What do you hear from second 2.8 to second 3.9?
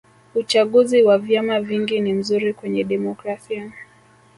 demokrasia